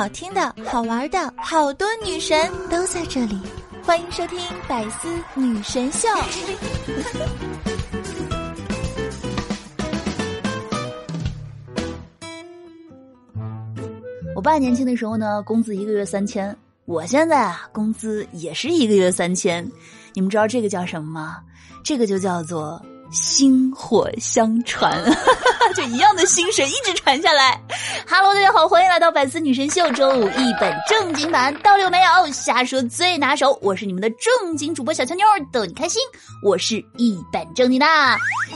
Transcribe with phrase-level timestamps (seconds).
[0.00, 3.38] 好听的、好玩的，好多女神都在这里，
[3.84, 6.08] 欢迎收听《百思女神秀》。
[14.34, 16.56] 我爸年轻的时候呢，工资一个月三千，
[16.86, 19.70] 我现在啊，工资也是一个月三千。
[20.14, 21.40] 你们知道这个叫什么吗？
[21.84, 22.82] 这个就叫做。
[23.12, 24.96] 薪火相传，
[25.74, 27.60] 就一样的薪水一直传下来。
[28.12, 32.32] Hello，大家好，欢迎来到百思女神秀周五一本正经版，道理有没有？
[32.32, 36.02] 瞎说最拿手，我是你们的正经主播小乔妞，逗你开心。
[36.42, 37.86] 我是一本正经的。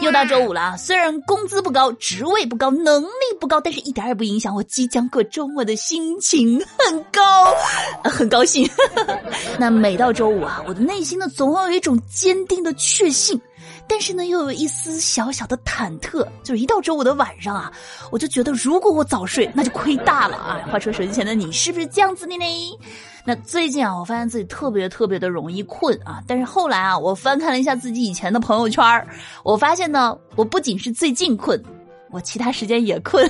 [0.00, 7.54] 又到周五了，虽然工资不高，职位不高，能力不高，但是一点也不影响我即将过周末的心情很高，
[8.04, 8.66] 很高兴。
[9.60, 13.38] 那每到周五啊，我的内心呢，总会有一种坚定的确信。
[13.92, 17.70] 但是呢，又有一丝小小的忐忑，就是一到周五的晚上啊，
[18.10, 20.64] 我就觉得如果我早睡，那就亏大了啊！
[20.72, 22.78] 话说手机前的你是不是这样子的呢？
[23.26, 28.82] 那最近啊，我发现自己特别特别的容易困啊，但是后来啊，我翻看了一下自己以前的朋友圈
[29.44, 31.62] 我发现呢，我不仅是最近困。
[32.12, 33.26] 我其他时间也困，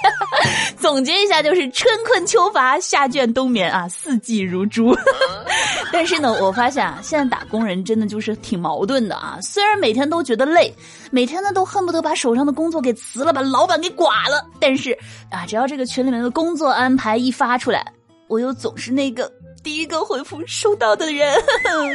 [0.80, 4.96] 总结一下就是春困秋乏，夏倦冬眠啊，四季如猪。
[5.92, 9.38] 但是呢，我发现啊，现在打工人真的就是挺矛盾的啊。
[9.42, 10.74] 虽然每天都觉得累，
[11.10, 14.44] 每天呢都恨不得把手上的工作给辞了，把老板给剐了。
[14.58, 14.96] 但是
[15.30, 17.92] 啊，只要这个群里面的工作安排一发出来，
[18.26, 19.30] 我又总是那个。
[19.64, 21.34] 第一个回复收到的人，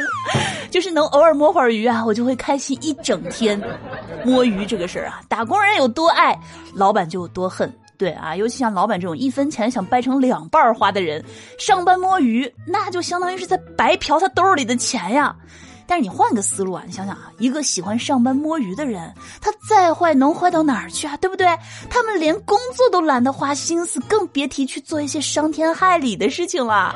[0.70, 3.58] 就是能偶尔摸会儿鱼啊，我就会开心一整天。
[4.24, 6.36] 摸鱼这个事儿啊，打工人有多爱，
[6.74, 7.72] 老板就有多恨。
[7.96, 11.24] 对啊，尤其像老板这种一分钱想掰成两半花的人，
[11.58, 15.34] 上班摸鱼，那就相当于是在白嫖他兜里的钱呀。
[15.90, 21.16] 但是你换个思路啊，你想想啊，一个喜欢上班摸鱼的人，他再坏能坏到哪儿去啊？
[21.16, 21.48] 对不对？
[21.90, 26.94] 他们连工作都懒得花心思，更别提去做一些伤天害理的事情了。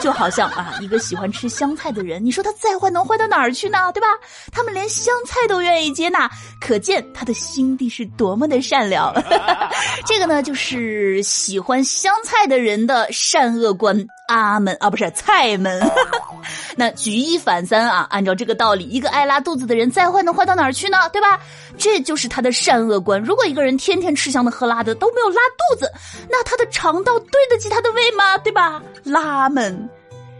[0.00, 3.90] 就好像啊，一个喜欢吃香菜的人，你说他再坏能坏到哪儿去呢？
[3.92, 4.06] 对吧？
[4.52, 9.12] 他们连香菜都愿意接纳，可见他的心地是多么的善良。
[10.06, 14.06] 这个呢，就是喜欢香菜的人的善恶观。
[14.28, 15.80] 阿门啊，不是菜门。
[16.74, 21.08] 那举一反三啊，按照这个道理，一个爱拉肚子的人再坏能坏到哪儿去呢？
[21.12, 21.40] 对吧？
[21.78, 23.20] 这就是他的善恶观。
[23.22, 25.90] 如果一个人天天吃香的喝辣的都没有拉肚子，
[26.28, 28.36] 那他的肠道对得起他的胃吗？
[28.38, 28.82] 对吧？
[29.04, 29.88] 拉门。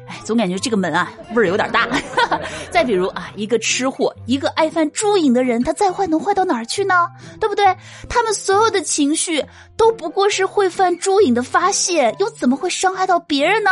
[0.09, 1.89] 哎，总感觉这个门啊味儿有点大。
[2.71, 7.09] 再比如啊，一个吃货，一个爱犯猪瘾的人，他再坏能坏到哪儿去呢？
[7.41, 7.77] 对不对？
[8.09, 9.45] 他们所有的情绪
[9.77, 13.71] 都不过是会犯猪瘾的发泄，又怎么会伤害到别人呢？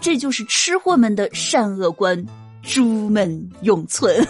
[0.00, 2.26] 这就是吃货们的善恶观。
[2.62, 4.26] 猪们永存。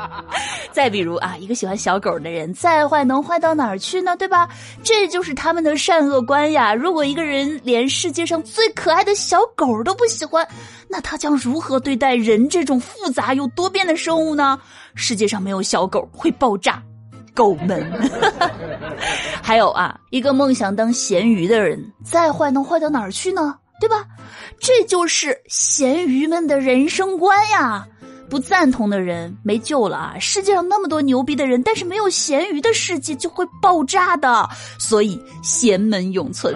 [0.72, 4.14] 再比如啊，一个喜欢小狗的人，再坏能坏到哪儿去呢？
[4.16, 4.48] 对吧？
[4.82, 6.74] 这就是他们的善恶观呀。
[6.74, 10.46] 如果一个人连世界上最可爱的小狗都不喜欢，
[10.88, 14.58] 那他将如何对待人这种复杂又多变的生物呢？
[14.94, 16.82] 世界上没有小狗会爆炸，
[17.34, 17.84] 狗们。
[19.42, 23.56] 还有啊，一个梦想当咸鱼的人，再坏能坏到哪儿去呢？
[23.80, 24.06] 对吧？
[24.58, 27.86] 这就是咸鱼们的人生观呀！
[28.28, 30.18] 不赞同的人没救了啊！
[30.18, 34.48] 世界上那么多牛逼的人，但是没有咸鱼的世界就会爆炸的。
[34.80, 36.52] 所以咸门永存。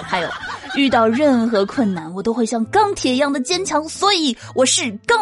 [0.00, 0.30] 还有，
[0.76, 3.86] 遇到任何困难，我都会像钢铁一样的坚强。
[3.86, 5.18] 所以我是钢。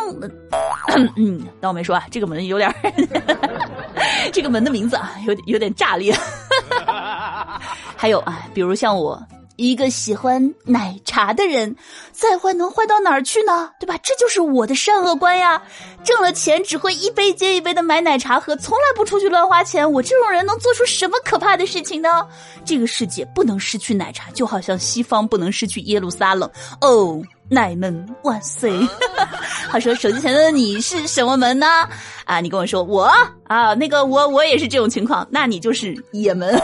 [1.17, 2.73] 嗯，当我没说啊，这个门有点，
[4.33, 6.15] 这个门的名字啊，有点有点炸裂。
[7.97, 9.21] 还有啊，比如像我。
[9.59, 11.75] 一个喜欢奶茶的人，
[12.13, 13.73] 再坏能坏到哪儿去呢？
[13.81, 13.99] 对吧？
[14.05, 15.61] 这就是我的善恶观呀！
[16.05, 19.91] 挣了钱只会一杯接一杯的买奶茶喝，从来不出去乱花钱。
[19.93, 22.25] 我这种人能做出什么可怕的事情呢？
[22.65, 26.49] 这个世界不能失去奶茶，就好像西方不能失去耶路撒冷。
[26.81, 28.73] 哦，奶门万岁！
[29.69, 31.67] 话说手机前的你是什么门呢？
[32.25, 33.11] 啊，你跟我说我
[33.49, 36.57] 啊，那个我我也是这种情况，那你就是也门。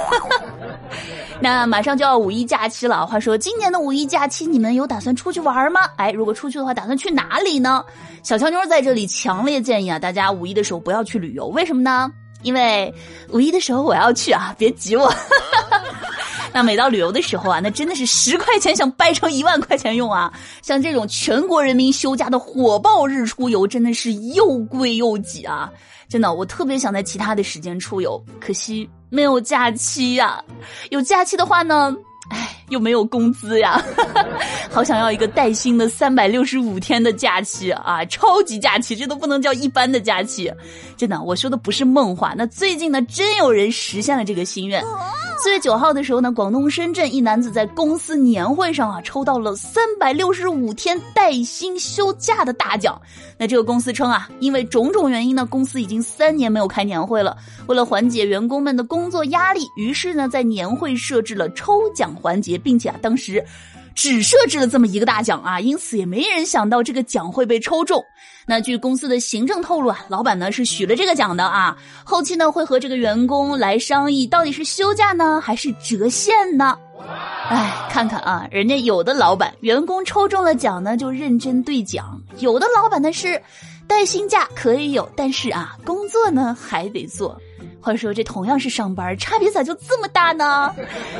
[1.44, 5.82] 那马上就要五一假期了，话说今年的五一假期你们有打算出去玩吗？
[5.96, 7.85] 哎，如果出去的话，打算去哪里呢？
[8.23, 12.11] 小乔妞在这里强烈建议啊，大家五一的时候不要去旅游，为什么呢？
[12.41, 12.91] 因为
[13.29, 15.12] 五一的时候我要去啊，别挤我。
[16.55, 20.33] 那每到旅游的时候啊，那真的是十块钱想掰成一万块钱用啊！
[20.62, 25.69] 像这种全国人民休假的火爆日出游，真的是又贵又挤啊！
[26.09, 30.41] 真的，我特别想在其他的时间出游，可惜没有假期呀。
[30.91, 31.95] 有假期的话呢，
[32.31, 32.51] 哎。
[32.71, 33.81] 又没有工资呀，
[34.73, 40.50] 好想要一个带薪的三百六十五天的假期啊，超级假期，这都不能叫一般的假期，
[40.97, 42.33] 真的，我说的不是梦话。
[42.35, 44.83] 那最近呢，真有人实现了这个心愿。
[45.37, 52.99] 四月九号的时候呢，广东深圳一男子在公司年会上啊，抽到了三百六十五天带薪休假的大奖。
[53.37, 57.37] 那这个公司称啊，因为种种原因呢，公司已经三年没有开年会了。
[57.67, 63.45] 为了缓解员工们的工作压力，于是呢，在年会设置了抽奖环节，并且啊，当时。
[63.94, 68.02] 只设置了这么一个大奖啊，因此也没人想到这个奖会被抽中。
[68.46, 76.76] 那据公司的行政透露啊，老板呢是许了这个奖的啊，后期呢会和这个员工来商议，到底是休假呢还是折现呢？
[77.49, 83.40] 哎，看看啊，人家有的老板员工抽中了奖呢就认真兑奖，有的老板呢是
[83.87, 87.40] 带薪假可以有，但是啊工作呢还得做。
[87.85, 90.75] 话说这同样是上班，差别咋就这么大呢？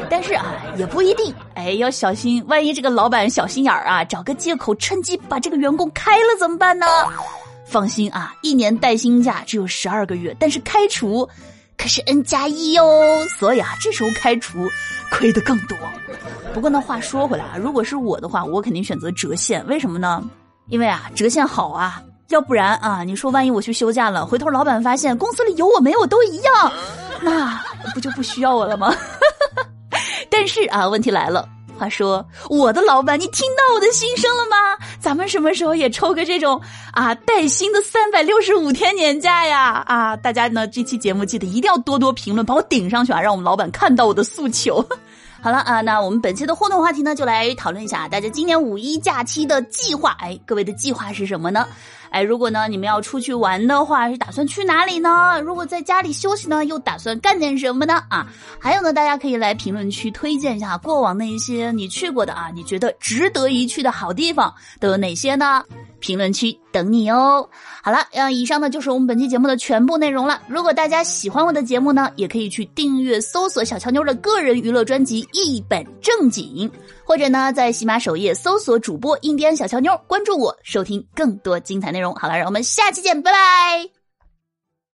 [0.09, 0.47] 但是啊，
[0.79, 1.35] 也不一定。
[1.53, 6.87] 哎，要小心，万一这个老板小心眼儿啊，找个借口趁机把这个员工开了怎么办呢？
[7.67, 11.29] 放心啊，一年带薪假只有十二个月，但是开除
[11.77, 12.83] 可是 N 加一哟。
[13.39, 14.67] 所以啊，这时候开除
[15.11, 15.77] 亏的更多。
[16.55, 19.63] 不过呢，话说回来啊，如果是我的话，我肯定选择折现。
[19.67, 20.25] 为什么呢？
[20.69, 22.03] 因为啊，折现好啊。
[22.35, 26.73] 要不然啊，你说万一我去休假了，回头老板发现公司里有我没我都一样，
[27.23, 27.63] 那
[27.95, 28.93] 不就不需要我了吗？
[30.29, 31.49] 但是啊，问题来了，
[31.79, 34.57] 话说我的老板，你听到我的心声了吗？
[34.99, 36.61] 咱们什么时候也抽个这种
[36.93, 39.85] 啊带薪的三百六十五天年假呀？
[39.87, 44.85] 啊，大家呢这期节目记得一定要多多评论，把我顶上去啊，让我们老板看到我的诉求。
[45.41, 50.17] 好了啊，那我们本期的互动话题呢，就来讨论一下大家今年五一假期的计划。
[50.19, 51.69] 哎，各位的计划是什么呢？
[52.15, 55.41] 哎，如果呢你们要出去玩的话，是打算去哪里呢？
[55.41, 58.05] 如果在家里休息呢，又打算干点什么呢？
[58.09, 58.25] 啊，
[58.61, 65.65] 还有呢，大家可以来评论区推荐一下过往那一些你去过的啊，你觉得值得一去的好地方都有哪些呢？
[66.05, 67.49] 评论区等你哦。
[67.83, 70.43] 好了，以上呢就是我们本期节目的全部内容了。
[70.49, 76.71] 如果大家喜欢我的节目呢，也可以去订阅、搜索小乔妞的个人娱乐专辑《一本正经》，
[77.05, 82.15] 或者呢，在喜马首页搜索主播印第安小乔妞，关注我，收听更多精彩内容。
[82.17, 83.94] 好了，让我们下期见，拜拜。